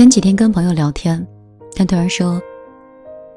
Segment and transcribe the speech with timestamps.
[0.00, 1.28] 前几天跟朋友聊天，
[1.76, 2.40] 他突然说：“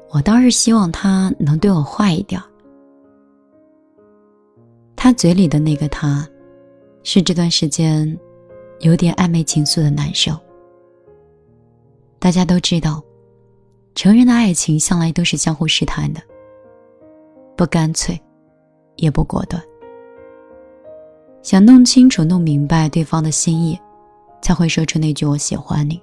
[0.08, 2.40] 我倒是希望他能对我坏一点。”
[4.96, 6.26] 他嘴里的那个他，
[7.02, 8.18] 是这段时间
[8.80, 10.34] 有点暧昧情愫的男生。
[12.18, 13.02] 大家都知道，
[13.94, 16.22] 成人的爱情向来都是相互试探的，
[17.58, 18.18] 不干脆，
[18.96, 19.62] 也不果断，
[21.42, 23.78] 想弄清楚、弄明白对方的心意，
[24.40, 26.02] 才会说出那句“我喜欢你”。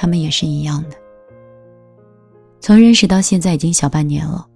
[0.00, 0.96] 他们也是一样的。
[2.60, 4.46] 从认识到现在已经小半年了，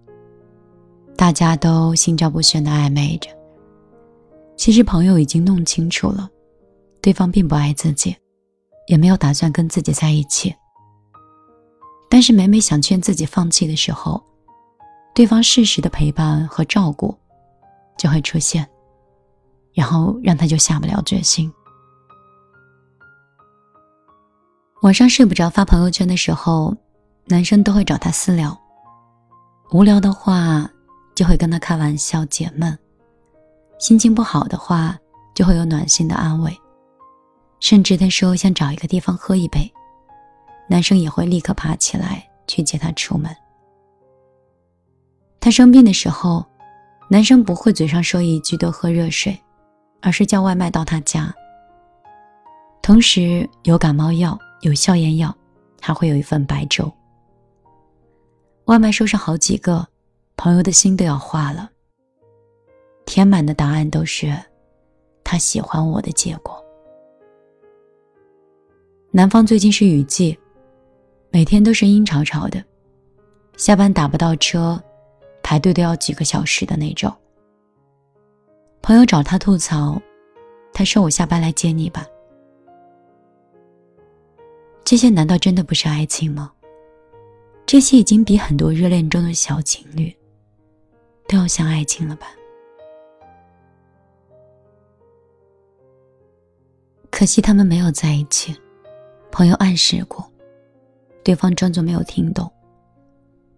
[1.16, 3.28] 大家都心照不宣的暧昧着。
[4.56, 6.30] 其实朋友已经弄清楚了，
[7.00, 8.14] 对方并不爱自己，
[8.86, 10.54] 也没有打算跟自己在一起。
[12.08, 14.22] 但是每每想劝自己放弃的时候，
[15.12, 17.12] 对方适时的陪伴和照顾
[17.98, 18.64] 就会出现，
[19.74, 21.52] 然后让他就下不了决心。
[24.82, 26.76] 晚上睡不着发朋友圈的时候，
[27.26, 28.60] 男生都会找他私聊。
[29.70, 30.68] 无聊的话
[31.14, 32.76] 就会跟他开玩笑解闷，
[33.78, 34.98] 心情不好的话
[35.36, 36.52] 就会有暖心的安慰，
[37.60, 39.72] 甚至他说想找一个地方喝一杯，
[40.68, 43.32] 男生也会立刻爬起来去接他出门。
[45.38, 46.44] 他生病的时候，
[47.08, 49.40] 男生不会嘴上说一句多喝热水，
[50.00, 51.32] 而是叫外卖到他家，
[52.82, 54.36] 同时有感冒药。
[54.62, 55.36] 有消炎药，
[55.80, 56.90] 还会有一份白粥。
[58.66, 59.86] 外卖收上好几个，
[60.36, 61.68] 朋友的心都要化了。
[63.04, 64.32] 填满的答案都是
[65.24, 66.64] 他喜欢我的结果。
[69.10, 70.38] 南方最近是雨季，
[71.30, 72.62] 每天都是阴潮潮的，
[73.56, 74.80] 下班打不到车，
[75.42, 77.12] 排队都要几个小时的那种。
[78.80, 80.00] 朋友找他吐槽，
[80.72, 82.06] 他说：“我下班来接你吧。”
[84.92, 86.52] 这些难道真的不是爱情吗？
[87.64, 90.14] 这些已经比很多热恋中的小情侣
[91.26, 92.26] 都要像爱情了吧？
[97.10, 98.54] 可惜他们没有在一起。
[99.30, 100.30] 朋友暗示过，
[101.24, 102.52] 对方装作没有听懂。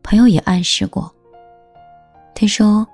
[0.05, 1.13] 朋友也暗示过，
[2.33, 2.87] 他说：“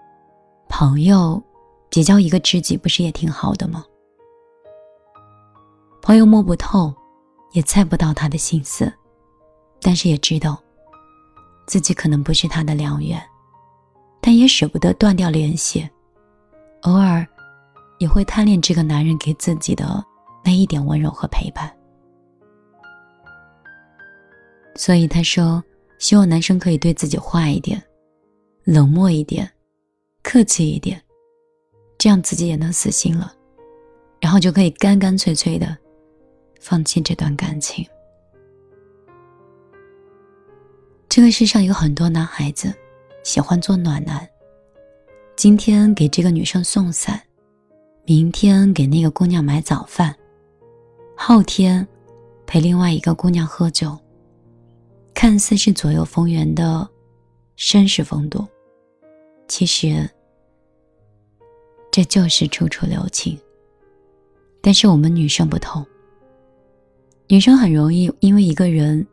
[0.67, 1.43] 朋友
[1.91, 3.85] 结交一个知己不是也挺好的吗？”
[6.01, 6.91] 朋友摸不透。
[7.53, 8.93] 也猜不到他的心思，
[9.81, 10.61] 但是也知道
[11.67, 13.21] 自己可能不是他的良缘，
[14.21, 15.89] 但也舍不得断掉联系，
[16.83, 17.27] 偶尔
[17.99, 20.05] 也会贪恋这个男人给自己的
[20.45, 21.71] 那一点温柔和陪伴。
[24.77, 25.63] 所以他说，
[25.99, 27.83] 希望男生可以对自己坏一点，
[28.65, 29.51] 冷漠一点，
[30.23, 31.03] 客气一点，
[31.99, 33.33] 这样自己也能死心了，
[34.21, 35.77] 然后就可以干干脆脆的。
[36.61, 37.85] 放弃这段感情。
[41.09, 42.73] 这个世上有很多男孩子
[43.25, 44.29] 喜欢做暖男，
[45.35, 47.21] 今天给这个女生送伞，
[48.05, 50.15] 明天给那个姑娘买早饭，
[51.17, 51.85] 后天
[52.47, 53.99] 陪另外一个姑娘喝酒，
[55.13, 56.89] 看似是左右逢源的
[57.57, 58.47] 绅士风度，
[59.49, 60.09] 其实
[61.91, 63.37] 这就是处处留情。
[64.63, 65.85] 但是我们女生不同。
[67.31, 69.07] 女生很容易因为一个人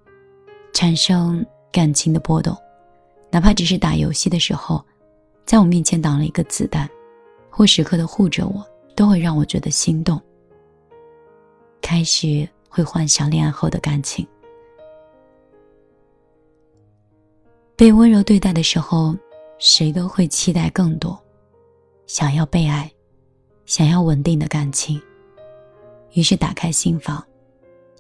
[0.74, 2.58] 产生感情的波动，
[3.30, 4.84] 哪怕只是打游戏的时候，
[5.46, 6.90] 在我面前挡了一个子弹，
[7.48, 10.20] 或时刻的护着我，都会让我觉得心动。
[11.80, 14.28] 开始会幻想恋爱后的感情，
[17.76, 19.16] 被温柔对待的时候，
[19.60, 21.16] 谁都会期待更多，
[22.08, 22.92] 想要被爱，
[23.68, 25.00] 想要稳定的感情，
[26.14, 27.24] 于是打开心房。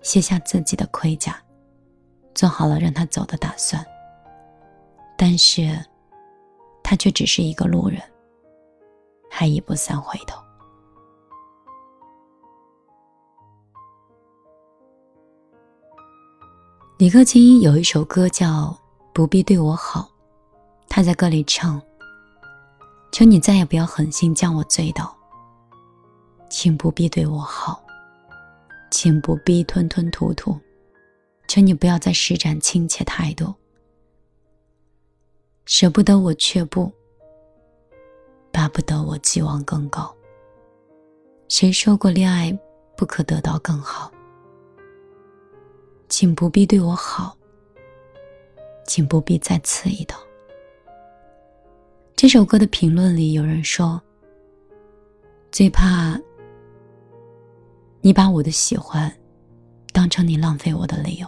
[0.01, 1.37] 卸下自己的盔甲，
[2.33, 3.85] 做好了让他走的打算。
[5.17, 5.83] 但是，
[6.83, 8.01] 他却只是一个路人，
[9.29, 10.39] 还一步三回头。
[16.97, 18.47] 李克勤有一首歌叫
[19.13, 20.01] 《不必对我好》，
[20.87, 21.81] 他在歌里唱
[23.11, 25.15] ：“求你再也不要狠心将我醉倒，
[26.49, 27.83] 请不必对我好。”
[28.89, 30.59] 请不必吞吞吐吐，
[31.47, 33.53] 求你不要再施展亲切态度。
[35.65, 36.91] 舍不得我却不，
[38.51, 40.15] 巴不得我寄望更高。
[41.49, 42.57] 谁说过恋爱
[42.95, 44.11] 不可得到更好？
[46.09, 47.37] 请不必对我好，
[48.85, 50.15] 请不必再刺一刀。
[52.15, 54.01] 这首歌的评论里有人说，
[55.51, 56.19] 最怕。
[58.07, 59.13] 你把我的喜欢
[59.91, 61.27] 当成你浪费我的理由。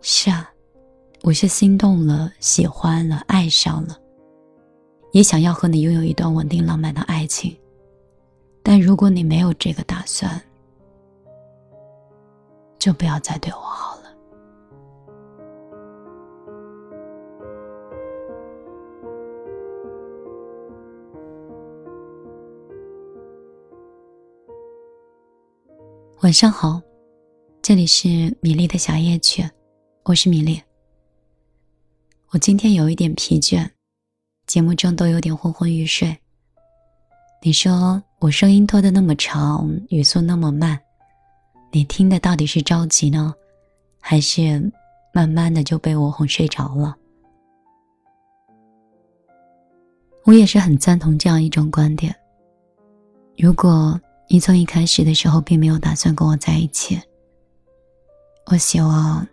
[0.00, 0.50] 是啊，
[1.22, 3.96] 我是心动了，喜欢了，爱上了，
[5.12, 7.56] 也想要和你拥有一段稳定浪漫的爱情。
[8.60, 10.42] 但如果你没有这个打算，
[12.80, 13.97] 就不要再对我好了。
[26.28, 26.78] 晚上好，
[27.62, 28.06] 这里是
[28.42, 29.42] 米粒的小夜曲，
[30.04, 30.60] 我是米粒。
[32.28, 33.66] 我今天有一点疲倦，
[34.46, 36.14] 节目中都有点昏昏欲睡。
[37.40, 40.78] 你说我声音拖得那么长，语速那么慢，
[41.72, 43.34] 你听的到底是着急呢，
[43.98, 44.70] 还是
[45.14, 46.94] 慢慢的就被我哄睡着了？
[50.24, 52.14] 我也是很赞同这样一种观点。
[53.38, 53.98] 如果。
[54.30, 57.00] 你从一开始的时候并没有打算跟我在一起。
[58.44, 59.26] 我希望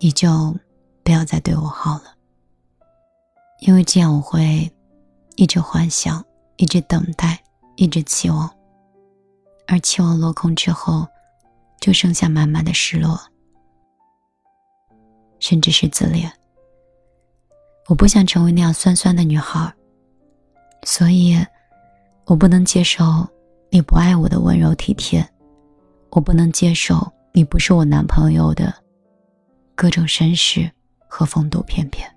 [0.00, 0.54] 你就
[1.02, 2.14] 不要再对我好了，
[3.60, 4.70] 因为这样我会
[5.36, 6.24] 一直幻想，
[6.56, 7.38] 一直等待，
[7.76, 8.50] 一直期望，
[9.66, 11.06] 而期望落空之后，
[11.80, 13.20] 就剩下满满的失落，
[15.38, 16.32] 甚至是自恋。
[17.88, 19.70] 我不想成为那样酸酸的女孩，
[20.84, 21.36] 所以。
[22.24, 23.04] 我不能接受
[23.70, 25.26] 你不爱我的温柔体贴，
[26.10, 28.72] 我不能接受你不是我男朋友的
[29.74, 30.70] 各种绅士
[31.08, 32.08] 和风度翩翩。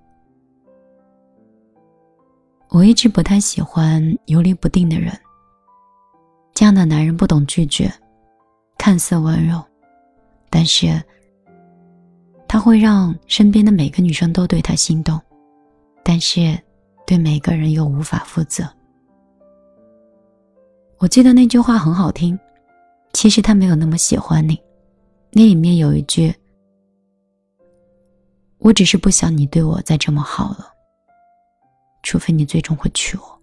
[2.70, 5.12] 我一直不太喜欢游离不定的人。
[6.54, 7.92] 这样的男人不懂拒绝，
[8.78, 9.62] 看似温柔，
[10.50, 11.02] 但是
[12.48, 15.20] 他会让身边的每个女生都对他心动，
[16.04, 16.58] 但是
[17.06, 18.64] 对每个人又无法负责。
[20.98, 22.40] 我记得那句话很好听，
[23.14, 24.60] 其实他没有那么喜欢你。
[25.32, 26.34] 那里面有一句
[28.60, 30.72] ：“我只是不想你对我再这么好了，
[32.02, 33.42] 除非你最终会娶我。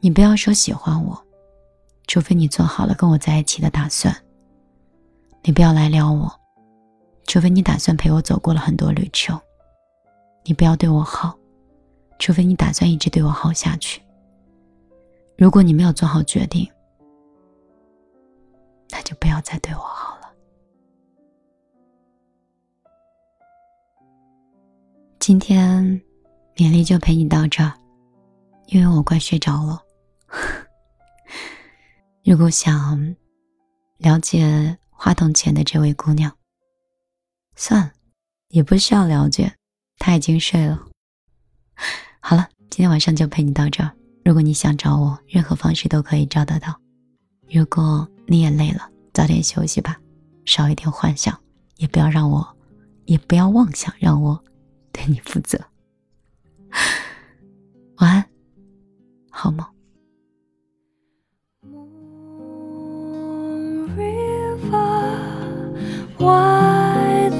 [0.00, 1.16] 你不要说喜欢我，
[2.08, 4.14] 除非你做好了跟我在一起的打算。
[5.42, 6.28] 你不要来撩我，
[7.28, 9.40] 除非你打算陪我走过了很多旅程。
[10.44, 11.38] 你不要对我好，
[12.18, 14.02] 除非你打算一直对我好下去。”
[15.36, 16.66] 如果你没有做好决定，
[18.90, 20.32] 那就不要再对我好了。
[25.18, 25.84] 今天，
[26.54, 27.74] 勉力就陪你到这儿，
[28.66, 29.82] 因为我快睡着了。
[32.24, 33.14] 如果想
[33.98, 36.34] 了解话筒前的这位姑娘，
[37.56, 37.92] 算了，
[38.48, 39.54] 也不需要了解，
[39.98, 40.82] 她已经睡了。
[42.20, 43.92] 好了，今天晚上就陪你到这儿。
[44.26, 46.74] 如果你想找我，任何方式都可以找得到。
[47.48, 49.96] 如果你也累了，早点休息吧，
[50.44, 51.32] 少一点幻想，
[51.76, 52.44] 也不要让我，
[53.04, 54.42] 也不要妄想让我
[54.90, 55.56] 对你负责。
[57.98, 58.24] 晚安，
[59.30, 59.64] 好梦。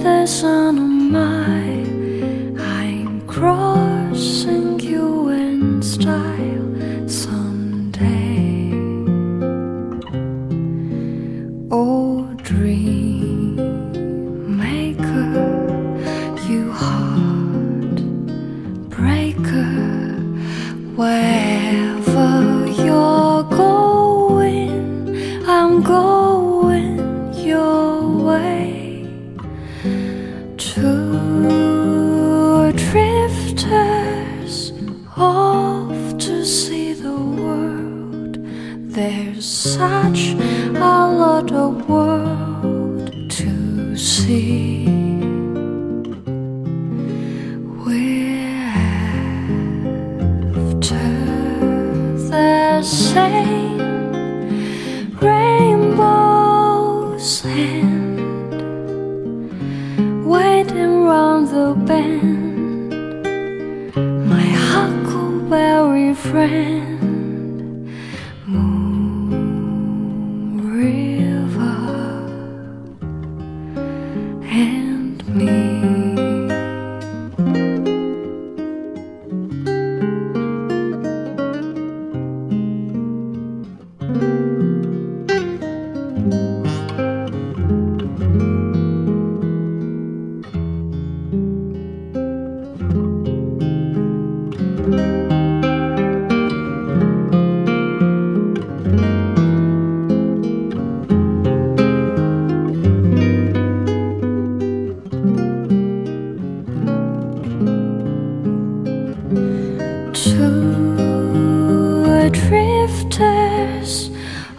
[0.02, 1.84] The sun on my
[2.56, 6.55] I'm crossing you in style
[7.08, 7.35] 算。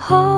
[0.08, 0.37] hold